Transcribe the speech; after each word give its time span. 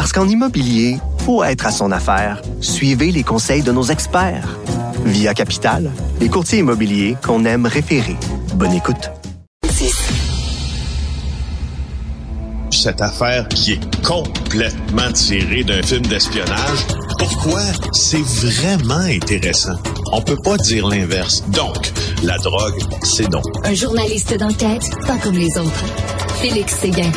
Parce 0.00 0.12
qu'en 0.14 0.26
immobilier, 0.26 0.96
faut 1.26 1.44
être 1.44 1.66
à 1.66 1.70
son 1.70 1.92
affaire. 1.92 2.40
Suivez 2.62 3.12
les 3.12 3.22
conseils 3.22 3.60
de 3.60 3.70
nos 3.70 3.82
experts. 3.82 4.48
Via 5.04 5.34
Capital, 5.34 5.90
les 6.18 6.30
courtiers 6.30 6.60
immobiliers 6.60 7.18
qu'on 7.22 7.44
aime 7.44 7.66
référer. 7.66 8.16
Bonne 8.54 8.72
écoute. 8.72 9.10
Cette 12.70 13.02
affaire 13.02 13.46
qui 13.48 13.72
est 13.72 14.02
complètement 14.02 15.12
tirée 15.12 15.64
d'un 15.64 15.82
film 15.82 16.06
d'espionnage, 16.06 16.78
pourquoi 17.18 17.60
c'est 17.92 18.24
vraiment 18.24 19.04
intéressant? 19.04 19.76
On 20.12 20.22
peut 20.22 20.38
pas 20.42 20.56
dire 20.56 20.88
l'inverse. 20.88 21.44
Donc, 21.50 21.92
la 22.22 22.38
drogue, 22.38 22.80
c'est 23.02 23.28
non. 23.28 23.42
Un 23.64 23.74
journaliste 23.74 24.34
d'enquête, 24.38 24.88
pas 25.06 25.18
comme 25.18 25.36
les 25.36 25.58
autres. 25.58 25.84
Félix 26.40 26.74
Séguin. 26.76 27.12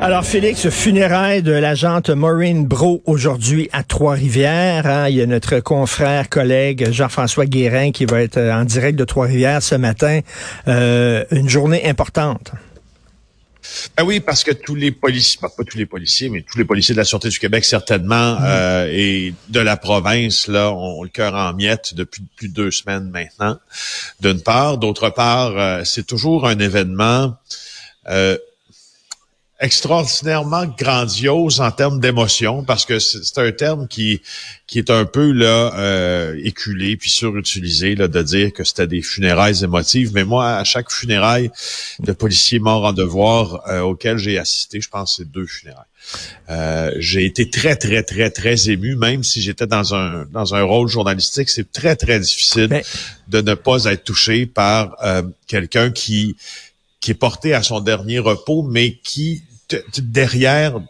Alors, 0.00 0.24
Félix, 0.24 0.70
funérailles 0.70 1.42
de 1.42 1.50
l'agente 1.50 2.08
Maureen 2.10 2.64
Bro 2.64 3.02
aujourd'hui 3.04 3.68
à 3.72 3.82
Trois-Rivières. 3.82 4.86
Hein. 4.86 5.08
Il 5.08 5.16
y 5.16 5.22
a 5.22 5.26
notre 5.26 5.58
confrère, 5.58 6.28
collègue 6.28 6.92
Jean-François 6.92 7.46
Guérin 7.46 7.90
qui 7.90 8.04
va 8.04 8.22
être 8.22 8.36
euh, 8.36 8.54
en 8.54 8.64
direct 8.64 8.96
de 8.96 9.04
Trois-Rivières 9.04 9.60
ce 9.60 9.74
matin. 9.74 10.20
Euh, 10.68 11.24
une 11.32 11.48
journée 11.48 11.84
importante. 11.84 12.52
Ben 13.96 14.04
oui, 14.04 14.20
parce 14.20 14.44
que 14.44 14.52
tous 14.52 14.76
les 14.76 14.92
policiers, 14.92 15.40
pas 15.40 15.64
tous 15.64 15.76
les 15.76 15.84
policiers, 15.84 16.28
mais 16.28 16.42
tous 16.42 16.58
les 16.58 16.64
policiers 16.64 16.94
de 16.94 17.00
la 17.00 17.04
Sûreté 17.04 17.28
du 17.28 17.38
Québec, 17.40 17.64
certainement, 17.64 18.34
mm. 18.34 18.44
euh, 18.44 18.90
et 18.92 19.34
de 19.48 19.60
la 19.60 19.76
province, 19.76 20.46
là, 20.46 20.72
ont 20.72 21.02
le 21.02 21.08
cœur 21.08 21.34
en 21.34 21.52
miettes 21.54 21.94
depuis 21.94 22.22
plus 22.36 22.48
de 22.48 22.54
deux 22.54 22.70
semaines 22.70 23.10
maintenant, 23.10 23.58
d'une 24.20 24.40
part. 24.40 24.78
D'autre 24.78 25.10
part, 25.10 25.84
c'est 25.84 26.06
toujours 26.06 26.46
un 26.46 26.58
événement 26.60 27.36
extraordinairement 29.60 30.66
grandiose 30.66 31.60
en 31.60 31.72
termes 31.72 31.98
d'émotion 31.98 32.62
parce 32.62 32.84
que 32.84 33.00
c'est 33.00 33.38
un 33.38 33.50
terme 33.50 33.88
qui 33.88 34.22
qui 34.68 34.78
est 34.78 34.90
un 34.90 35.04
peu 35.04 35.32
là 35.32 35.74
euh, 35.76 36.40
éculé 36.44 36.96
puis 36.96 37.10
surutilisé 37.10 37.96
là 37.96 38.06
de 38.06 38.22
dire 38.22 38.52
que 38.52 38.62
c'était 38.62 38.86
des 38.86 39.02
funérailles 39.02 39.64
émotives. 39.64 40.12
Mais 40.14 40.24
moi 40.24 40.56
à 40.56 40.64
chaque 40.64 40.92
funéraille 40.92 41.50
de 41.98 42.12
policiers 42.12 42.60
morts 42.60 42.84
en 42.84 42.92
devoir 42.92 43.68
euh, 43.68 43.80
auquel 43.80 44.18
j'ai 44.18 44.38
assisté 44.38 44.80
je 44.80 44.88
pense 44.88 45.16
c'est 45.16 45.30
deux 45.30 45.46
funérailles. 45.46 45.84
Euh, 46.50 46.92
j'ai 46.98 47.24
été 47.24 47.50
très 47.50 47.74
très 47.74 48.04
très 48.04 48.30
très 48.30 48.70
ému 48.70 48.94
même 48.94 49.24
si 49.24 49.42
j'étais 49.42 49.66
dans 49.66 49.92
un 49.92 50.24
dans 50.32 50.54
un 50.54 50.62
rôle 50.62 50.86
journalistique 50.88 51.50
c'est 51.50 51.72
très 51.72 51.96
très 51.96 52.20
difficile 52.20 52.82
de 53.26 53.40
ne 53.40 53.54
pas 53.54 53.84
être 53.86 54.04
touché 54.04 54.46
par 54.46 54.96
euh, 55.02 55.22
quelqu'un 55.48 55.90
qui 55.90 56.36
qui 57.00 57.12
est 57.12 57.14
porté 57.14 57.54
à 57.54 57.62
son 57.62 57.80
dernier 57.80 58.18
repos, 58.18 58.62
mais 58.62 58.96
qui 58.96 59.42
derrière 59.98 60.80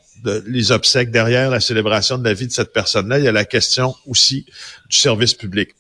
les 0.46 0.72
obsèques, 0.72 1.10
derrière 1.10 1.50
la 1.50 1.60
célébration 1.60 2.18
de 2.18 2.24
la 2.24 2.34
vie 2.34 2.46
de 2.46 2.52
cette 2.52 2.72
personne-là, 2.72 3.18
il 3.18 3.24
y 3.24 3.28
a 3.28 3.32
la 3.32 3.44
question 3.44 3.94
aussi 4.06 4.46
du 4.88 4.96
service 4.96 5.34
public. 5.34 5.70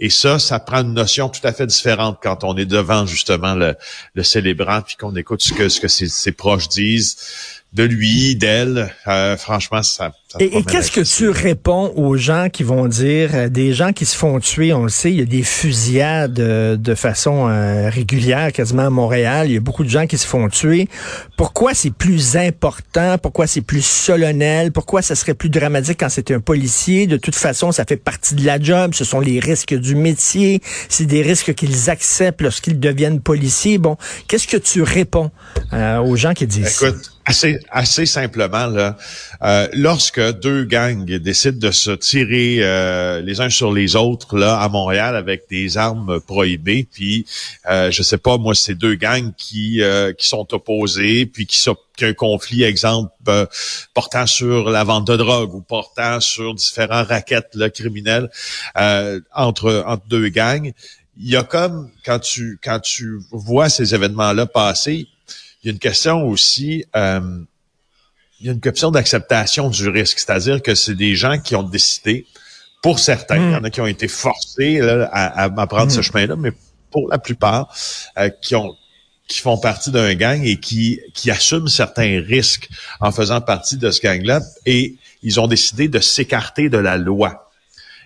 Et 0.00 0.10
ça, 0.10 0.38
ça 0.38 0.60
prend 0.60 0.82
une 0.82 0.94
notion 0.94 1.28
tout 1.28 1.40
à 1.42 1.52
fait 1.52 1.66
différente 1.66 2.18
quand 2.22 2.44
on 2.44 2.56
est 2.56 2.66
devant 2.66 3.04
justement 3.04 3.54
le, 3.54 3.76
célébrant, 4.22 4.82
puis 4.82 4.96
qu'on 4.96 5.14
écoute 5.16 5.42
ce 5.42 5.80
que 5.80 5.88
ses 5.88 6.32
proches 6.32 6.68
disent 6.68 7.16
de 7.74 7.82
lui, 7.82 8.34
d'elle. 8.34 8.94
Euh, 9.06 9.36
franchement, 9.36 9.82
ça. 9.82 10.12
et, 10.40 10.62
qu'est-ce 10.62 10.90
que 10.90 11.02
tu 11.02 11.28
réponds 11.28 11.92
aux 11.96 12.16
gens 12.16 12.48
qui 12.50 12.62
vont 12.62 12.86
dire, 12.86 13.30
euh, 13.34 13.48
des 13.50 13.74
gens 13.74 13.92
qui 13.92 14.06
se 14.06 14.16
font 14.16 14.40
tuer, 14.40 14.72
on 14.72 14.84
le 14.84 14.88
sait, 14.88 15.10
il 15.10 15.18
y 15.18 15.22
a 15.22 15.26
des 15.26 15.42
fusillades 15.42 16.40
euh, 16.40 16.76
de 16.76 16.94
façon 16.94 17.44
régulière, 17.90 18.52
quasiment 18.52 18.86
à 18.86 18.90
Montréal. 18.90 19.48
Il 19.48 19.54
y 19.54 19.56
a 19.56 19.60
beaucoup 19.60 19.84
de 19.84 19.90
gens 19.90 20.06
qui 20.06 20.16
se 20.16 20.26
font 20.26 20.48
tuer. 20.48 20.88
Pourquoi 21.36 21.74
c'est 21.74 21.92
plus 21.92 22.36
important? 22.36 23.18
Pourquoi 23.18 23.46
c'est 23.46 23.60
plus 23.60 23.84
solennel? 23.84 24.72
Pourquoi 24.72 25.02
ça 25.02 25.14
serait 25.14 25.34
plus 25.34 25.50
dramatique 25.50 25.98
quand 26.00 26.08
c'est 26.08 26.30
un 26.30 26.40
policier? 26.40 27.06
De 27.06 27.18
toute 27.18 27.36
façon, 27.36 27.70
ça 27.70 27.84
fait 27.84 27.96
partie 27.96 28.34
de 28.34 28.46
la 28.46 28.60
job. 28.60 28.94
Ce 28.94 29.04
sont 29.04 29.20
les 29.20 29.40
risques 29.40 29.74
du 29.74 29.94
métier. 29.94 30.62
C'est 30.88 31.06
des 31.06 31.20
risques 31.20 31.54
qu'ils 31.54 31.90
acceptent 31.90 32.40
lorsqu'ils 32.40 32.80
deviennent 32.80 33.20
policiers. 33.20 33.76
Bon, 33.76 33.96
qu'est-ce 34.26 34.48
que 34.48 34.56
tu 34.56 34.82
réponds 34.82 35.30
aux 35.72 36.16
gens 36.16 36.32
qui 36.32 36.46
disent 36.46 36.68
ça? 36.68 36.86
Assez, 37.28 37.60
assez 37.68 38.06
simplement, 38.06 38.68
là, 38.68 38.96
euh, 39.42 39.68
lorsque 39.74 40.18
deux 40.40 40.64
gangs 40.64 41.04
décident 41.04 41.58
de 41.58 41.70
se 41.70 41.90
tirer 41.90 42.60
euh, 42.60 43.20
les 43.20 43.42
uns 43.42 43.50
sur 43.50 43.70
les 43.70 43.96
autres 43.96 44.38
là 44.38 44.58
à 44.58 44.70
Montréal 44.70 45.14
avec 45.14 45.42
des 45.50 45.76
armes 45.76 46.20
prohibées, 46.20 46.88
puis 46.90 47.26
euh, 47.68 47.90
je 47.90 48.02
sais 48.02 48.16
pas, 48.16 48.38
moi, 48.38 48.54
c'est 48.54 48.74
deux 48.74 48.94
gangs 48.94 49.34
qui 49.36 49.82
euh, 49.82 50.14
qui 50.14 50.26
sont 50.26 50.54
opposés, 50.54 51.26
puis 51.26 51.46
qui 51.46 51.58
sont 51.58 51.76
un 52.00 52.14
conflit, 52.14 52.62
exemple, 52.62 53.12
portant 53.92 54.26
sur 54.26 54.70
la 54.70 54.84
vente 54.84 55.06
de 55.06 55.16
drogue 55.16 55.54
ou 55.54 55.60
portant 55.60 56.20
sur 56.20 56.54
différents 56.54 57.04
raquettes 57.04 57.54
là, 57.54 57.68
criminelles 57.68 58.30
entre 59.34 59.84
entre 59.86 60.08
deux 60.08 60.30
gangs. 60.30 60.72
Il 61.18 61.28
y 61.28 61.36
a 61.36 61.42
comme 61.42 61.90
quand 62.06 62.20
tu 62.20 62.58
quand 62.64 62.80
tu 62.80 63.20
vois 63.32 63.68
ces 63.68 63.94
événements-là 63.94 64.46
passer, 64.46 65.08
il 65.62 65.66
y 65.66 65.70
a 65.70 65.72
une 65.72 65.78
question 65.78 66.26
aussi, 66.26 66.84
euh, 66.96 67.40
il 68.40 68.46
y 68.46 68.48
a 68.48 68.52
une 68.52 68.60
question 68.60 68.90
d'acceptation 68.90 69.68
du 69.68 69.88
risque, 69.88 70.18
c'est-à-dire 70.18 70.62
que 70.62 70.74
c'est 70.74 70.94
des 70.94 71.16
gens 71.16 71.38
qui 71.38 71.56
ont 71.56 71.62
décidé, 71.62 72.26
pour 72.82 73.00
certains, 73.00 73.36
il 73.36 73.52
y 73.52 73.56
en 73.56 73.64
a 73.64 73.70
qui 73.70 73.80
ont 73.80 73.86
été 73.86 74.06
forcés 74.06 74.80
à, 74.80 75.42
à, 75.42 75.66
prendre 75.66 75.90
ce 75.90 76.00
hmm. 76.00 76.02
chemin-là, 76.02 76.36
mais 76.36 76.52
pour 76.90 77.08
la 77.08 77.18
plupart, 77.18 77.74
euh, 78.18 78.30
qui 78.40 78.54
ont 78.54 78.74
qui 79.28 79.40
font 79.40 79.58
partie 79.58 79.90
d'un 79.90 80.14
gang 80.14 80.42
et 80.42 80.58
qui, 80.58 81.00
qui 81.12 81.30
assument 81.30 81.68
certains 81.68 82.22
risques 82.26 82.68
en 82.98 83.12
faisant 83.12 83.42
partie 83.42 83.76
de 83.76 83.90
ce 83.90 84.00
gang-là, 84.00 84.40
et 84.64 84.96
ils 85.22 85.38
ont 85.38 85.46
décidé 85.46 85.86
de 85.88 86.00
s'écarter 86.00 86.70
de 86.70 86.78
la 86.78 86.96
loi. 86.96 87.47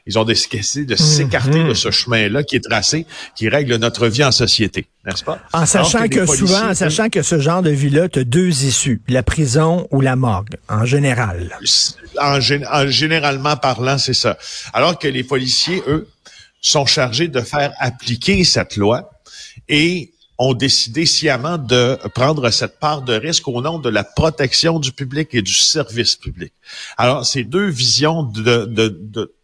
Ils 0.07 0.19
ont 0.19 0.25
décidé 0.25 0.85
de 0.85 0.97
s'écarter 0.97 1.63
de 1.63 1.69
mhm. 1.69 1.75
ce 1.75 1.91
chemin-là 1.91 2.43
qui 2.43 2.57
est 2.57 2.65
tracé, 2.69 3.07
qui 3.37 3.49
règle 3.49 3.77
notre 3.77 4.09
vie 4.09 4.25
en 4.25 4.33
société, 4.33 4.87
n'est-ce 5.07 5.23
pas? 5.23 5.39
En 5.53 5.65
sachant 5.65 6.09
que, 6.09 6.27
souvent, 6.27 6.71
en 6.71 6.75
sachant 6.75 7.09
que 7.09 7.23
ce 7.23 7.39
genre 7.39 7.63
de 7.63 7.71
vie-là, 7.71 8.09
tu 8.09 8.19
as 8.19 8.25
deux 8.25 8.65
issues, 8.65 9.01
la 9.09 9.23
prison 9.23 9.87
ou 9.93 10.01
la 10.01 10.17
morgue, 10.17 10.57
en 10.69 10.85
général. 10.85 11.57
En, 12.21 12.39
en 12.41 12.87
généralement 12.89 13.57
parlant, 13.57 13.97
c'est 13.99 14.15
ça. 14.15 14.37
Alors 14.73 14.99
que 14.99 15.07
les 15.07 15.23
policiers, 15.23 15.83
eux, 15.87 16.09
sont 16.61 16.87
chargés 16.87 17.29
de 17.29 17.41
faire 17.41 17.73
appliquer 17.79 18.43
cette 18.45 18.77
loi 18.77 19.11
et 19.69 20.13
ont 20.39 20.55
décidé 20.55 21.07
sciemment 21.07 21.59
de 21.59 21.99
prendre 22.15 22.51
cette 22.51 22.79
part 22.79 23.03
de 23.03 23.15
risque 23.15 23.47
au 23.47 23.61
nom 23.61 23.79
de 23.79 23.89
la 23.89 24.03
protection 24.03 24.79
du 24.79 24.91
public 24.91 25.29
et 25.33 25.43
du 25.43 25.55
service 25.55 26.17
public. 26.17 26.53
Alors, 26.97 27.25
ces 27.25 27.45
deux 27.45 27.69
visions 27.69 28.23
de, 28.23 28.65
de, 28.65 28.89
de 28.89 29.35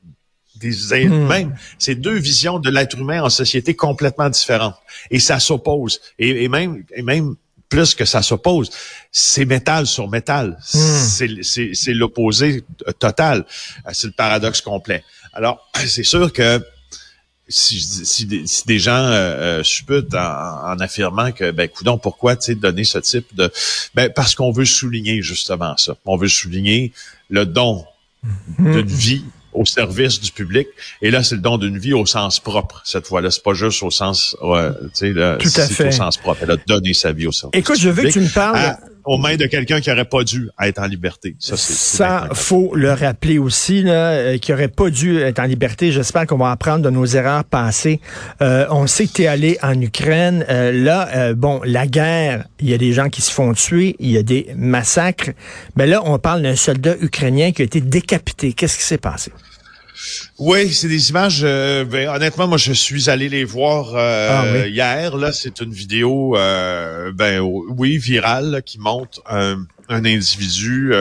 des 0.59 1.07
hmm. 1.07 1.27
même, 1.27 1.57
c'est 1.79 1.95
deux 1.95 2.19
visions 2.19 2.59
de 2.59 2.71
l'être 2.71 2.99
humain 2.99 3.23
en 3.23 3.31
société 3.31 3.75
complètement 3.75 4.29
différentes. 4.29 4.77
Et 5.11 5.19
ça 5.19 5.41
s'oppose. 5.41 6.01
Et, 6.19 6.49
même, 6.49 6.85
et 6.95 7.03
même 7.03 7.37
plus 7.69 7.95
que 7.95 8.05
ça 8.05 8.23
s'oppose, 8.23 8.71
c'est 9.13 9.45
métal 9.45 9.87
sur 9.87 10.09
métal. 10.09 10.59
Hmm. 10.75 11.05
C'est 11.73 11.95
l'opposé 11.95 12.65
total. 12.99 13.45
C'est 13.93 14.07
le 14.09 14.13
paradoxe 14.13 14.61
complet. 14.61 15.05
Alors, 15.33 15.69
c'est 15.87 16.05
sûr 16.05 16.33
que 16.33 16.63
si, 17.51 17.81
si, 17.81 18.27
des, 18.67 18.79
gens 18.79 18.93
euh, 18.93 19.61
euh 19.61 19.65
supputent 19.65 20.15
en, 20.15 20.79
affirmant 20.81 21.33
que, 21.33 21.51
ben, 21.51 21.67
coudon, 21.67 21.97
pourquoi, 21.97 22.37
tu 22.37 22.55
donner 22.55 22.85
ce 22.85 22.99
type 22.99 23.35
de... 23.35 23.51
Ben, 23.95 24.13
parce 24.15 24.35
qu'on 24.35 24.53
veut 24.53 24.67
souligner 24.67 25.23
justement 25.23 25.75
ça. 25.79 25.95
On 26.05 26.19
veut 26.19 26.29
souligner 26.29 26.93
le 27.31 27.47
don 27.47 27.87
hmm. 28.59 28.73
d'une 28.73 28.87
vie 28.87 29.25
au 29.53 29.65
service 29.65 30.21
du 30.21 30.31
public. 30.33 30.69
Et 31.03 31.11
là, 31.11 31.23
c'est 31.23 31.35
le 31.35 31.41
don 31.41 31.59
d'une 31.59 31.79
vie 31.79 31.93
au 31.93 32.07
sens 32.07 32.41
propre. 32.41 32.83
Cette 32.85 33.07
fois-là, 33.07 33.31
c'est 33.31 33.43
pas 33.43 33.55
juste 33.55 33.83
au 33.83 33.91
sens, 33.91 34.37
tu 34.41 34.47
sais, 34.93 35.13
Tout 35.13 35.61
à 35.61 35.67
fait. 35.67 35.89
au 35.89 35.91
sens 35.93 36.17
propre. 36.17 36.41
Elle 36.43 36.51
a 36.53 36.57
donné 36.67 36.95
sa 36.95 37.13
vie 37.13 37.27
au 37.27 37.33
service. 37.33 37.59
Écoute, 37.59 37.79
je 37.79 37.89
veux 37.89 38.05
que 38.05 38.09
tu 38.13 38.21
me 38.21 38.33
parles. 38.33 38.57
Ah, 38.59 38.79
aux 39.09 39.17
mains 39.17 39.37
de 39.37 39.47
quelqu'un 39.47 39.81
qui 39.81 39.91
aurait 39.91 40.05
pas 40.05 40.23
dû 40.23 40.51
être 40.63 40.79
en 40.79 40.87
liberté. 40.87 41.35
Ça, 41.39 41.57
ça 41.57 42.29
faut 42.35 42.75
le 42.75 42.93
rappeler 42.93 43.39
aussi, 43.39 43.83
là, 43.83 44.11
euh, 44.11 44.39
qui 44.39 44.53
aurait 44.53 44.69
pas 44.69 44.91
dû 44.91 45.19
être 45.19 45.39
en 45.39 45.45
liberté. 45.45 45.93
J'espère 45.93 46.27
qu'on 46.27 46.37
va 46.37 46.51
apprendre 46.51 46.83
de 46.83 46.91
nos 46.91 47.07
erreurs 47.07 47.45
passées. 47.45 48.01
Euh, 48.43 48.67
on 48.71 48.87
sait 48.87 49.07
que 49.07 49.13
tu 49.15 49.23
es 49.23 49.27
allé 49.27 49.57
en 49.63 49.81
Ukraine. 49.81 50.45
Euh, 50.51 50.73
là, 50.73 51.33
bon, 51.33 51.63
la 51.65 51.87
guerre, 51.87 52.45
il 52.61 52.69
y 52.69 52.75
a 52.75 52.79
des 52.79 52.93
gens 52.93 53.09
qui 53.09 53.23
se 53.23 53.33
font 53.33 53.55
tuer, 53.55 53.97
il 53.99 54.11
y 54.11 54.19
a 54.19 54.23
des 54.23 54.49
massacres. 54.55 55.31
Mais 55.75 55.87
là, 55.87 56.03
on 56.05 56.19
parle 56.19 56.43
d'un 56.43 56.57
soldat 56.57 56.95
ukrainien 57.01 57.53
qui 57.53 57.63
a 57.63 57.65
été 57.65 57.81
décapité. 57.81 58.53
Qu'est-ce 58.53 58.77
qui 58.77 58.85
s'est 58.85 58.99
passé? 58.99 59.33
Oui, 60.39 60.73
c'est 60.73 60.89
des 60.89 61.11
images. 61.11 61.41
Euh, 61.43 61.85
ben, 61.85 62.09
honnêtement, 62.09 62.47
moi, 62.47 62.59
je 62.59 62.73
suis 62.73 63.11
allé 63.11 63.29
les 63.29 63.45
voir 63.45 63.95
euh, 63.95 64.29
ah 64.31 64.67
hier. 64.67 65.17
Là, 65.17 65.33
c'est 65.33 65.61
une 65.61 65.73
vidéo, 65.73 66.37
euh, 66.37 67.13
ben 67.13 67.41
oui, 67.41 67.99
virale, 67.99 68.63
qui 68.65 68.79
montre 68.79 69.23
un, 69.29 69.67
individu. 69.89 70.93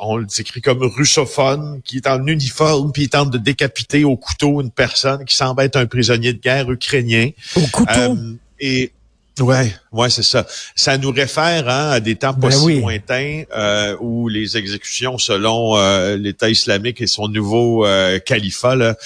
on 0.00 0.16
le 0.16 0.26
décrit 0.26 0.60
comme 0.60 0.82
russophone, 0.82 1.80
qui 1.84 1.98
est 1.98 2.06
en 2.06 2.26
uniforme, 2.26 2.92
puis 2.92 3.02
il 3.02 3.08
tente 3.08 3.30
de 3.30 3.38
décapiter 3.38 4.04
au 4.04 4.16
couteau 4.16 4.60
une 4.60 4.70
personne 4.70 5.24
qui 5.24 5.36
semble 5.36 5.62
être 5.62 5.76
un 5.76 5.86
prisonnier 5.86 6.32
de 6.32 6.40
guerre 6.40 6.70
ukrainien. 6.70 7.30
Au 7.56 7.66
couteau? 7.68 8.16
et 8.60 8.92
Ouais, 9.40 9.74
ouais, 9.90 10.10
c'est 10.10 10.22
ça. 10.22 10.46
Ça 10.76 10.96
nous 10.96 11.10
réfère 11.10 11.68
hein, 11.68 11.90
à 11.90 12.00
des 12.00 12.14
temps 12.14 12.34
pas 12.34 12.48
ben 12.48 12.52
si 12.52 12.80
lointains 12.80 13.42
euh, 13.56 13.96
où 14.00 14.28
les 14.28 14.56
exécutions 14.56 15.18
selon 15.18 15.76
euh, 15.76 16.16
l'État 16.16 16.48
islamique 16.48 17.00
et 17.00 17.08
son 17.08 17.26
nouveau 17.26 17.84
euh, 17.84 18.20
califat 18.20 18.76
là, 18.76 18.96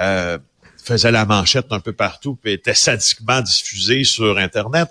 euh, 0.00 0.38
faisait 0.88 1.10
la 1.10 1.24
manchette 1.26 1.66
un 1.70 1.80
peu 1.80 1.92
partout, 1.92 2.36
puis 2.42 2.52
était 2.52 2.74
sadiquement 2.74 3.40
diffusé 3.40 4.04
sur 4.04 4.38
Internet. 4.38 4.88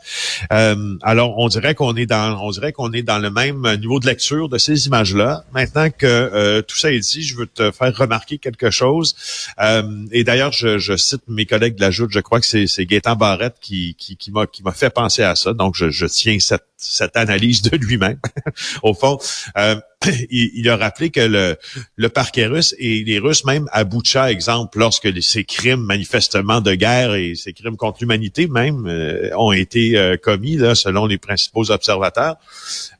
Euh, 0.54 0.96
alors, 1.02 1.38
on 1.38 1.48
dirait 1.48 1.76
qu'on 1.76 1.96
est 1.96 2.06
dans, 2.06 2.40
on 2.42 2.52
dirait 2.52 2.72
qu'on 2.72 2.94
est 2.94 3.02
dans 3.02 3.20
le 3.20 3.32
même 3.32 3.68
niveau 3.80 4.00
de 4.00 4.06
lecture 4.06 4.48
de 4.48 4.58
ces 4.58 4.88
images-là. 4.88 5.44
Maintenant 5.54 5.90
que 5.90 6.06
euh, 6.06 6.62
tout 6.62 6.78
ça 6.78 6.92
est 6.92 7.00
dit, 7.00 7.24
je 7.24 7.36
veux 7.36 7.48
te 7.48 7.72
faire 7.72 7.96
remarquer 7.96 8.38
quelque 8.38 8.70
chose. 8.70 9.16
Euh, 9.60 10.06
et 10.12 10.24
d'ailleurs, 10.24 10.52
je, 10.52 10.78
je, 10.78 10.96
cite 10.96 11.24
mes 11.28 11.46
collègues 11.46 11.76
de 11.76 11.82
la 11.82 11.92
Joute, 11.92 12.12
je 12.12 12.20
crois 12.20 12.40
que 12.40 12.46
c'est, 12.46 12.86
Gaétan 12.86 13.16
Barrette 13.16 13.58
qui, 13.60 13.96
qui, 13.98 14.18
qui 14.18 14.32
m'a, 14.32 14.46
qui 14.46 14.64
m'a 14.64 14.72
fait 14.72 14.90
penser 14.90 15.24
à 15.24 15.36
ça. 15.36 15.54
Donc, 15.54 15.76
je, 15.76 15.90
je 15.90 16.06
tiens 16.06 16.38
cette, 16.40 16.66
cette 16.78 17.18
analyse 17.18 17.62
de 17.64 17.76
lui-même. 17.76 18.20
Au 18.84 18.94
fond, 18.94 19.18
euh, 20.08 20.12
il, 20.30 20.70
a 20.70 20.78
rappelé 20.78 21.10
que 21.10 21.20
le, 21.20 21.58
le 21.96 22.10
parquet 22.10 22.46
russe 22.46 22.76
et 22.78 23.04
les 23.04 23.20
Russes, 23.20 23.46
même 23.46 23.68
à 23.72 23.84
Boucha, 23.84 24.32
exemple, 24.32 24.80
lorsque 24.80 25.22
ces 25.22 25.44
crimes 25.44 25.82
manifestement 25.82 26.62
de 26.62 26.76
guerre 26.76 27.16
et 27.16 27.36
ces 27.36 27.54
crimes 27.54 27.78
contre 27.78 28.00
l'humanité 28.02 28.48
même 28.48 28.86
euh, 28.88 29.30
ont 29.38 29.52
été 29.52 29.98
euh, 29.98 30.18
commis, 30.18 30.56
là, 30.56 30.76
selon 30.76 31.06
les 31.06 31.18
principaux 31.18 31.72
observateurs, 31.72 32.38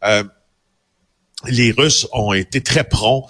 euh, 0.04 0.24
les 1.46 1.72
Russes 1.72 2.08
ont 2.14 2.34
été 2.34 2.62
très 2.62 2.84
prompts 2.84 3.30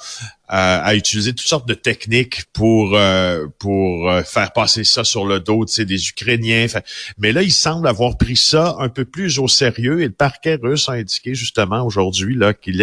à 0.50 0.96
utiliser 0.96 1.34
toutes 1.34 1.48
sortes 1.48 1.68
de 1.68 1.74
techniques 1.74 2.46
pour 2.54 2.96
euh, 2.96 3.48
pour 3.60 4.10
euh, 4.10 4.24
faire 4.24 4.54
passer 4.54 4.86
ça 4.86 5.04
sur 5.04 5.26
le 5.26 5.42
dos 5.42 5.66
des 5.66 6.10
Ukrainiens. 6.10 6.68
mais 7.18 7.34
là, 7.34 7.44
il 7.44 7.52
semble 7.52 7.88
avoir 7.88 8.18
pris 8.18 8.38
ça 8.38 8.76
un 8.80 8.88
peu 8.88 9.04
plus 9.04 9.40
au 9.40 9.48
sérieux 9.48 10.02
et 10.02 10.06
le 10.06 10.14
parquet 10.14 10.58
russe 10.62 10.88
a 10.88 10.94
indiqué 10.94 11.36
justement 11.36 11.86
aujourd'hui 11.86 12.36
là 12.36 12.54
qu'il 12.54 12.82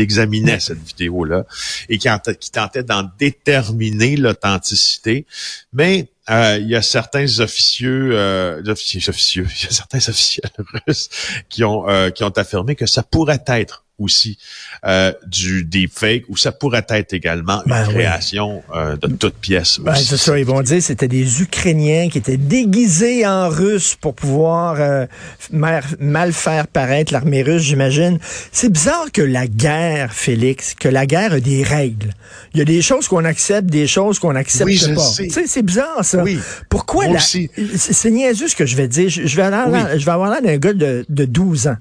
examinait 0.00 0.58
cette 0.58 0.82
vidéo 0.82 1.24
là 1.24 1.44
et 1.88 1.98
qu'il 1.98 2.10
tentait 2.52 2.82
d'en 2.82 3.08
déterminer 3.18 4.16
l'authenticité. 4.16 5.26
Mais 5.72 6.08
euh, 6.30 6.58
il 6.60 6.68
y 6.68 6.74
a 6.74 6.82
certains 6.82 7.40
officieux, 7.40 8.10
euh, 8.12 8.62
officiers, 8.66 9.08
officieux, 9.08 9.46
il 9.60 9.64
y 9.64 9.68
a 9.68 9.70
certains 9.70 9.98
officiels 9.98 10.50
russes 10.86 11.08
qui 11.48 11.64
ont 11.64 11.86
qui 12.14 12.24
ont 12.24 12.30
affirmé 12.36 12.74
que 12.74 12.86
ça 12.86 13.02
pourrait 13.02 13.44
être 13.46 13.86
aussi 13.98 14.38
euh, 14.84 15.12
du 15.26 15.64
deepfake 15.64 16.24
ou 16.28 16.36
ça 16.36 16.52
pourrait 16.52 16.84
être 16.90 17.14
également 17.14 17.62
une 17.64 17.70
ben 17.70 17.88
création 17.88 18.62
euh, 18.74 18.96
de 18.96 19.08
toute 19.08 19.34
pièce. 19.34 19.78
Ben, 19.80 19.94
c'est 19.94 20.18
ça, 20.18 20.38
ils 20.38 20.44
vont 20.44 20.60
dire 20.60 20.82
c'était 20.82 21.08
des 21.08 21.42
Ukrainiens 21.42 22.08
qui 22.10 22.18
étaient 22.18 22.36
déguisés 22.36 23.26
en 23.26 23.48
russe 23.48 23.96
pour 23.98 24.14
pouvoir 24.14 24.76
euh, 24.78 25.06
mal 25.50 26.32
faire 26.32 26.66
paraître 26.66 27.12
l'armée 27.12 27.42
russe, 27.42 27.62
j'imagine. 27.62 28.18
C'est 28.52 28.70
bizarre 28.70 29.10
que 29.12 29.22
la 29.22 29.46
guerre, 29.46 30.12
Félix, 30.12 30.74
que 30.74 30.88
la 30.88 31.06
guerre 31.06 31.32
a 31.32 31.40
des 31.40 31.62
règles. 31.62 32.12
Il 32.52 32.58
y 32.58 32.62
a 32.62 32.64
des 32.64 32.82
choses 32.82 33.08
qu'on 33.08 33.24
accepte, 33.24 33.68
des 33.68 33.86
choses 33.86 34.18
qu'on 34.18 34.34
n'accepte 34.34 34.66
oui, 34.66 34.94
pas. 34.94 35.10
C'est 35.46 35.62
bizarre 35.62 36.04
ça. 36.04 36.15
Oui. 36.22 36.38
Pourquoi 36.68 37.06
la... 37.06 37.18
C'est 37.20 38.10
niaiseux 38.10 38.48
ce 38.48 38.56
que 38.56 38.66
je 38.66 38.76
vais 38.76 38.88
dire. 38.88 39.08
Je, 39.08 39.36
vais, 39.36 39.42
avoir, 39.42 39.98
je 39.98 40.04
vais 40.04 40.10
avoir 40.10 40.30
l'air 40.30 40.42
d'un 40.42 40.56
gars 40.56 40.72
de, 40.72 41.04
de 41.08 41.24
12 41.24 41.68
ans. 41.68 41.76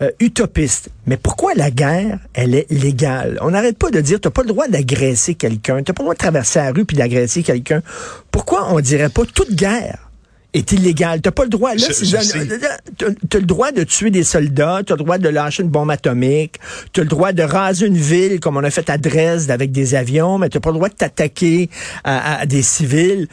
Euh, 0.00 0.10
utopiste. 0.20 0.90
Mais 1.08 1.16
pourquoi 1.16 1.54
la 1.54 1.72
guerre, 1.72 2.20
elle 2.32 2.54
est 2.54 2.70
légale? 2.70 3.36
On 3.40 3.50
n'arrête 3.50 3.76
pas 3.76 3.90
de 3.90 4.00
dire, 4.00 4.20
t'as 4.20 4.30
pas 4.30 4.42
le 4.42 4.48
droit 4.48 4.68
d'agresser 4.68 5.34
quelqu'un, 5.34 5.82
t'as 5.82 5.92
pas 5.92 6.02
le 6.02 6.04
droit 6.04 6.14
de 6.14 6.18
traverser 6.18 6.60
la 6.60 6.70
rue 6.70 6.84
puis 6.84 6.96
d'agresser 6.96 7.42
quelqu'un. 7.42 7.82
Pourquoi 8.30 8.72
on 8.72 8.78
dirait 8.78 9.08
pas 9.08 9.24
toute 9.24 9.52
guerre? 9.56 10.08
est 10.54 10.72
illégale? 10.72 11.20
T'as 11.20 11.30
pas 11.30 11.44
le 11.44 11.50
droit. 11.50 11.74
Là, 11.74 11.86
t'as 13.28 13.38
le 13.38 13.44
droit 13.44 13.72
de 13.72 13.84
tuer 13.84 14.10
des 14.10 14.24
soldats, 14.24 14.80
t'as 14.86 14.94
le 14.94 14.98
droit 14.98 15.18
de 15.18 15.28
lâcher 15.28 15.62
une 15.62 15.68
bombe 15.68 15.90
atomique, 15.90 16.58
t'as 16.92 17.02
le 17.02 17.08
droit 17.08 17.32
de 17.32 17.42
raser 17.42 17.86
une 17.86 17.96
ville 17.96 18.40
comme 18.40 18.56
on 18.56 18.64
a 18.64 18.70
fait 18.70 18.88
à 18.90 18.98
Dresde 18.98 19.50
avec 19.50 19.72
des 19.72 19.94
avions, 19.94 20.38
mais 20.38 20.48
t'as 20.48 20.60
pas 20.60 20.70
le 20.70 20.76
droit 20.76 20.88
de 20.88 20.94
t'attaquer 20.94 21.68
à, 22.04 22.46
des 22.46 22.62
civils. 22.62 23.28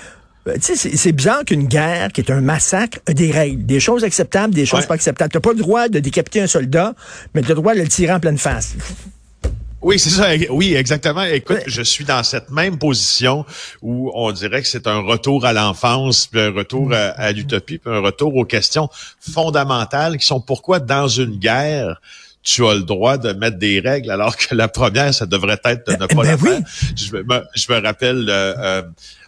Euh, 0.47 0.55
c'est 0.59 1.11
bizarre 1.11 1.43
qu'une 1.45 1.65
guerre, 1.65 2.11
qui 2.11 2.21
est 2.21 2.31
un 2.31 2.41
massacre, 2.41 2.99
a 3.07 3.13
des 3.13 3.31
règles, 3.31 3.65
des 3.65 3.79
choses 3.79 4.03
acceptables, 4.03 4.53
des 4.53 4.65
choses 4.65 4.85
pas 4.85 4.93
acceptables. 4.93 5.31
T'as 5.31 5.39
pas 5.39 5.53
le 5.53 5.59
droit 5.59 5.87
de 5.89 5.99
décapiter 5.99 6.41
un 6.41 6.47
soldat, 6.47 6.93
mais 7.33 7.41
t'as 7.41 7.49
le 7.49 7.55
droit 7.55 7.73
de 7.73 7.79
le 7.79 7.87
tirer 7.87 8.13
en 8.13 8.19
pleine 8.19 8.37
face. 8.37 8.75
Oui, 9.81 9.99
c'est 9.99 10.09
ça. 10.09 10.29
Oui, 10.49 10.73
exactement. 10.73 11.23
Écoute, 11.23 11.61
je 11.67 11.81
suis 11.83 12.05
dans 12.05 12.23
cette 12.23 12.49
même 12.49 12.79
position 12.79 13.45
où 13.83 14.11
on 14.15 14.31
dirait 14.31 14.63
que 14.63 14.67
c'est 14.67 14.87
un 14.87 14.99
retour 14.99 15.45
à 15.45 15.53
l'enfance, 15.53 16.25
puis 16.25 16.41
un 16.41 16.51
retour 16.51 16.91
à, 16.91 17.09
à 17.09 17.31
l'utopie, 17.31 17.77
puis 17.77 17.93
un 17.93 17.99
retour 17.99 18.35
aux 18.35 18.45
questions 18.45 18.89
fondamentales 19.19 20.17
qui 20.17 20.25
sont 20.25 20.41
pourquoi 20.41 20.79
dans 20.79 21.07
une 21.07 21.37
guerre, 21.37 22.01
tu 22.45 22.65
as 22.65 22.75
le 22.75 22.83
droit 22.83 23.17
de 23.17 23.33
mettre 23.33 23.57
des 23.57 23.79
règles, 23.79 24.11
alors 24.11 24.37
que 24.37 24.53
la 24.53 24.67
première, 24.67 25.13
ça 25.13 25.25
devrait 25.25 25.59
être 25.65 25.87
de 25.87 25.93
ne 25.93 26.05
pas 26.05 26.23
ben 26.23 26.23
la 26.23 26.37
faire. 26.37 26.59
Je 26.95 27.11
me, 27.11 27.23
je 27.55 27.73
me 27.73 27.81
rappelle, 27.81 28.25
euh, 28.29 28.53
euh, 28.57 28.81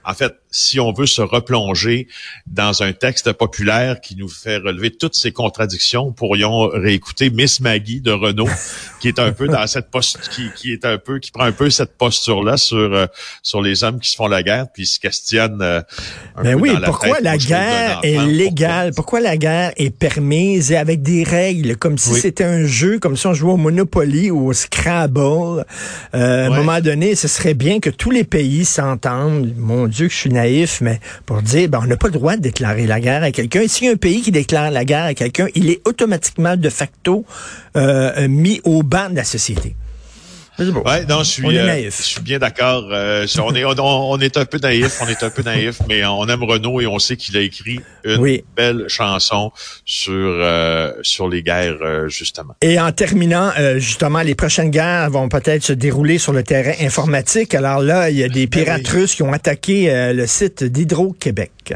en 0.07 0.13
fait, 0.13 0.33
si 0.51 0.79
on 0.79 0.93
veut 0.93 1.05
se 1.05 1.21
replonger 1.21 2.07
dans 2.47 2.81
un 2.81 2.93
texte 2.93 3.33
populaire 3.33 3.99
qui 3.99 4.15
nous 4.15 4.29
fait 4.29 4.55
relever 4.55 4.89
toutes 4.89 5.15
ces 5.15 5.33
contradictions, 5.33 6.13
pourrions 6.13 6.69
réécouter 6.69 7.29
Miss 7.29 7.59
Maggie 7.59 7.99
de 7.99 8.11
Renault, 8.11 8.47
qui 9.01 9.09
est 9.09 9.19
un 9.19 9.33
peu 9.33 9.47
dans 9.47 9.67
cette 9.67 9.91
poste, 9.91 10.29
qui, 10.29 10.49
qui, 10.55 10.71
est 10.71 10.85
un 10.85 10.97
peu, 10.97 11.19
qui 11.19 11.31
prend 11.31 11.43
un 11.43 11.51
peu 11.51 11.69
cette 11.69 11.97
posture-là 11.97 12.55
sur 12.55 12.77
euh, 12.77 13.05
sur 13.43 13.61
les 13.61 13.83
hommes 13.83 13.99
qui 13.99 14.09
se 14.09 14.15
font 14.15 14.29
la 14.29 14.43
guerre, 14.43 14.67
puis 14.73 14.85
se 14.85 14.97
questionnent. 14.99 15.61
Euh, 15.61 15.81
ben 16.41 16.55
oui, 16.55 16.71
pourquoi 16.85 17.19
la 17.19 17.37
guerre 17.37 17.99
est 18.03 18.25
légale? 18.25 18.93
Pourquoi 18.95 19.19
la 19.19 19.35
guerre 19.35 19.73
est 19.75 19.89
permise 19.89 20.71
et 20.71 20.77
avec 20.77 21.01
des 21.01 21.23
règles, 21.25 21.75
comme 21.75 21.97
si 21.97 22.13
c'était 22.13 22.45
un 22.45 22.65
jeu, 22.65 22.99
comme 22.99 23.17
si 23.17 23.27
on 23.27 23.33
jouait 23.33 23.51
au 23.51 23.57
Monopoly 23.57 24.31
ou 24.31 24.47
au 24.47 24.53
Scrabble? 24.53 25.65
Euh, 26.15 26.45
À 26.45 26.47
un 26.47 26.49
moment 26.49 26.79
donné, 26.79 27.15
ce 27.15 27.27
serait 27.27 27.53
bien 27.53 27.81
que 27.81 27.89
tous 27.89 28.11
les 28.11 28.23
pays 28.23 28.63
s'entendent. 28.63 29.53
Mon 29.57 29.87
Dieu, 29.87 29.96
que 30.05 30.13
je 30.13 30.17
suis 30.17 30.29
naïf, 30.29 30.81
mais 30.81 30.99
pour 31.25 31.41
dire, 31.41 31.69
ben, 31.69 31.79
on 31.83 31.87
n'a 31.87 31.97
pas 31.97 32.07
le 32.07 32.13
droit 32.13 32.35
de 32.35 32.41
déclarer 32.41 32.87
la 32.87 32.99
guerre 32.99 33.23
à 33.23 33.31
quelqu'un. 33.31 33.61
Et 33.61 33.67
s'il 33.67 33.87
y 33.87 33.89
a 33.89 33.93
un 33.93 33.97
pays 33.97 34.21
qui 34.21 34.31
déclare 34.31 34.71
la 34.71 34.85
guerre 34.85 35.05
à 35.05 35.13
quelqu'un, 35.13 35.47
il 35.55 35.69
est 35.69 35.81
automatiquement 35.87 36.55
de 36.55 36.69
facto 36.69 37.25
euh, 37.75 38.27
mis 38.27 38.61
au 38.63 38.83
banc 38.83 39.09
de 39.09 39.15
la 39.15 39.23
société. 39.23 39.75
Ouais, 40.59 41.05
non, 41.05 41.19
je 41.19 41.29
suis, 41.29 41.57
euh, 41.57 41.83
je 41.83 41.89
suis 41.89 42.21
bien 42.21 42.39
d'accord. 42.39 42.87
Euh, 42.91 43.27
on 43.39 43.53
est, 43.53 43.63
on, 43.63 44.19
est 44.19 44.37
un 44.37 44.45
peu 44.45 44.57
naïf, 44.57 44.99
on 45.01 45.07
est 45.07 45.21
un 45.21 45.29
peu 45.29 45.43
naïf, 45.43 45.79
mais 45.87 46.03
on 46.05 46.27
aime 46.27 46.43
Renaud 46.43 46.81
et 46.81 46.87
on 46.87 46.97
sait 46.97 47.15
qu'il 47.15 47.37
a 47.37 47.41
écrit 47.41 47.79
une 48.03 48.41
belle 48.55 48.85
chanson 48.87 49.51
sur 49.85 50.13
euh, 50.13 50.93
sur 51.03 51.29
les 51.29 51.43
guerres 51.43 52.09
justement. 52.09 52.55
Et 52.61 52.79
en 52.79 52.91
terminant, 52.91 53.51
justement, 53.77 54.21
les 54.21 54.35
prochaines 54.35 54.71
guerres 54.71 55.11
vont 55.11 55.29
peut-être 55.29 55.63
se 55.63 55.73
dérouler 55.73 56.17
sur 56.17 56.33
le 56.33 56.43
terrain 56.43 56.73
informatique. 56.81 57.53
Alors 57.53 57.81
là, 57.81 58.09
il 58.09 58.17
y 58.17 58.23
a 58.23 58.29
des 58.29 58.47
ben 58.47 58.63
pirates 58.63 58.87
russes 58.87 59.15
qui 59.15 59.23
ont 59.23 59.33
attaqué 59.33 60.11
le 60.13 60.25
site 60.25 60.63
d'Hydro-Québec. 60.63 61.75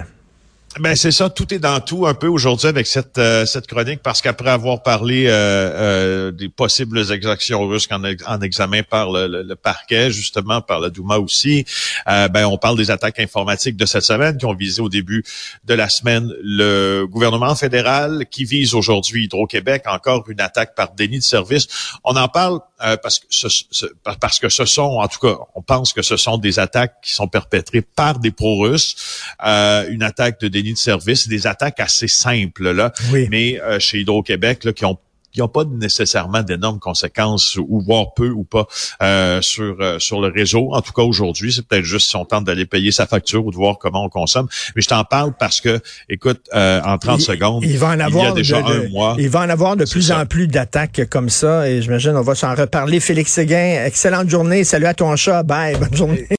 Ben 0.79 0.95
c'est 0.95 1.11
ça, 1.11 1.29
tout 1.29 1.53
est 1.53 1.59
dans 1.59 1.81
tout 1.81 2.07
un 2.07 2.13
peu 2.13 2.27
aujourd'hui 2.27 2.69
avec 2.69 2.87
cette 2.87 3.17
euh, 3.17 3.45
cette 3.45 3.67
chronique 3.67 4.01
parce 4.01 4.21
qu'après 4.21 4.51
avoir 4.51 4.83
parlé 4.83 5.25
euh, 5.27 5.31
euh, 5.33 6.31
des 6.31 6.47
possibles 6.47 7.11
exactions 7.11 7.67
russes 7.67 7.89
en, 7.91 8.01
en 8.05 8.41
examen 8.41 8.81
par 8.81 9.11
le, 9.11 9.43
le, 9.43 9.55
parquet, 9.57 10.11
justement 10.11 10.61
par 10.61 10.79
la 10.79 10.89
Douma 10.89 11.17
aussi, 11.17 11.65
ben 12.07 12.45
on 12.45 12.57
parle 12.57 12.77
des 12.77 12.89
attaques 12.89 13.19
informatiques 13.19 13.75
de 13.75 13.85
cette 13.85 14.03
semaine 14.03 14.37
qui 14.37 14.45
ont 14.45 14.53
visé 14.53 14.81
au 14.81 14.87
début 14.87 15.25
de 15.65 15.73
la 15.73 15.89
semaine 15.89 16.33
le 16.41 17.05
gouvernement 17.05 17.53
fédéral 17.55 18.25
qui 18.31 18.45
vise 18.45 18.73
aujourd'hui 18.73 19.25
Hydro-Québec 19.25 19.83
encore 19.87 20.23
une 20.29 20.39
attaque 20.39 20.73
par 20.73 20.93
déni 20.93 21.19
de 21.19 21.23
service. 21.23 21.67
On 22.05 22.15
en 22.15 22.29
parle 22.29 22.59
parce 23.03 23.19
que 23.19 23.25
ce, 23.29 23.85
parce 24.21 24.39
que 24.39 24.47
ce 24.47 24.65
sont 24.65 24.99
en 25.01 25.07
tout 25.09 25.19
cas 25.19 25.37
on 25.53 25.61
pense 25.61 25.91
que 25.91 26.01
ce 26.01 26.15
sont 26.15 26.37
des 26.37 26.59
attaques 26.59 26.95
qui 27.03 27.13
sont 27.13 27.27
perpétrées 27.27 27.81
par 27.81 28.19
des 28.19 28.31
pro-russes, 28.31 28.95
une 29.43 30.03
attaque 30.03 30.39
de 30.39 30.47
déni 30.47 30.60
de 30.63 30.77
service, 30.77 31.27
des 31.27 31.47
attaques 31.47 31.79
assez 31.79 32.07
simples 32.07 32.71
là, 32.71 32.93
mais 33.29 33.59
euh, 33.61 33.79
chez 33.79 33.99
Hydro-Québec 33.99 34.63
là, 34.63 34.73
qui 34.73 34.85
ont 34.85 34.97
qui 35.31 35.39
n'ont 35.39 35.47
pas 35.47 35.63
nécessairement 35.65 36.43
d'énormes 36.43 36.79
conséquences 36.79 37.57
ou 37.57 37.81
voire 37.81 38.13
peu 38.13 38.29
ou 38.29 38.43
pas 38.43 38.67
euh, 39.01 39.41
sur 39.41 39.77
euh, 39.79 39.99
sur 39.99 40.21
le 40.21 40.27
réseau. 40.27 40.69
En 40.73 40.81
tout 40.81 40.93
cas 40.93 41.03
aujourd'hui, 41.03 41.53
c'est 41.53 41.65
peut-être 41.65 41.85
juste 41.85 42.09
si 42.09 42.15
on 42.15 42.25
tente 42.25 42.43
d'aller 42.43 42.65
payer 42.65 42.91
sa 42.91 43.07
facture 43.07 43.45
ou 43.45 43.51
de 43.51 43.55
voir 43.55 43.77
comment 43.79 44.03
on 44.03 44.09
consomme. 44.09 44.47
Mais 44.75 44.81
je 44.81 44.87
t'en 44.87 45.03
parle 45.03 45.33
parce 45.37 45.61
que, 45.61 45.79
écoute, 46.09 46.41
euh, 46.53 46.81
en 46.83 46.97
30 46.97 47.21
secondes, 47.21 47.63
il, 47.63 47.77
va 47.77 47.87
en 47.87 47.99
avoir 47.99 48.25
y 48.25 48.27
a 48.27 48.31
déjà 48.33 48.61
de, 48.61 48.87
un 48.87 48.89
mois. 48.89 49.15
Il 49.17 49.29
va 49.29 49.41
en 49.41 49.49
avoir 49.49 49.75
de 49.75 49.85
plus 49.85 50.01
ça. 50.01 50.19
en 50.19 50.25
plus 50.25 50.47
d'attaques 50.47 51.01
comme 51.09 51.29
ça 51.29 51.69
et 51.69 51.81
j'imagine 51.81 52.11
on 52.15 52.21
va 52.21 52.35
s'en 52.35 52.53
reparler. 52.53 52.99
Félix 52.99 53.31
Séguin, 53.31 53.85
excellente 53.85 54.29
journée. 54.29 54.63
Salut 54.63 54.85
à 54.85 54.93
ton 54.93 55.15
chat. 55.15 55.43
Bye. 55.43 55.77
Bonne 55.77 55.95
journée. 55.95 56.27